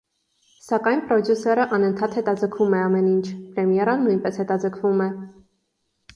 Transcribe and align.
Սակայն 0.67 1.03
պրոդյուսերը 1.11 1.65
անընդհատ 1.77 2.17
հետաձգում 2.21 2.73
է 2.79 2.81
ամեն 2.87 3.11
ինչ, 3.11 3.21
պրեմիերան 3.53 4.03
նույնպես 4.09 4.43
հետաձգվում 4.43 5.07
է։ 5.09 5.13